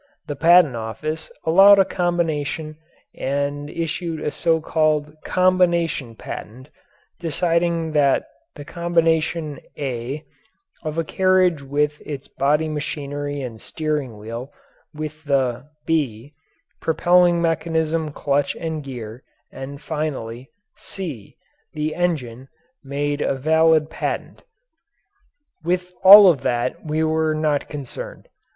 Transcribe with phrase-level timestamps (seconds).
[0.25, 2.75] The Patent Office allowed a combination
[3.15, 6.69] and issued a so called "combination patent"
[7.19, 8.25] deciding that
[8.55, 10.25] the combination (a)
[10.81, 14.51] of a carriage with its body machinery and steering wheel,
[14.91, 16.33] with the (b)
[16.81, 19.21] propelling mechanism clutch and gear,
[19.51, 21.37] and finally (c)
[21.73, 22.47] the engine,
[22.83, 24.41] made a valid patent.
[25.63, 28.29] With all of that we were not concerned.